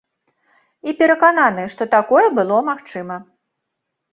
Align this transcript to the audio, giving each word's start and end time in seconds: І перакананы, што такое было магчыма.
І 0.91 0.95
перакананы, 1.01 1.65
што 1.73 1.83
такое 1.95 2.25
было 2.39 2.57
магчыма. 2.71 3.15